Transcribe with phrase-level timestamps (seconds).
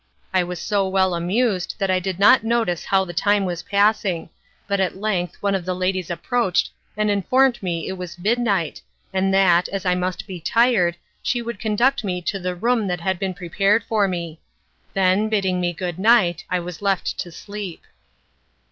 [0.33, 4.31] I was so well amused that I did not notice how the time was passing,
[4.67, 8.81] but at length one of the ladies approached and informed me it was midnight,
[9.13, 13.01] and that, as I must be tired, she would conduct me to the room that
[13.01, 14.39] had been prepared for me.
[14.95, 17.83] Then, bidding me good night, I was left to sleep.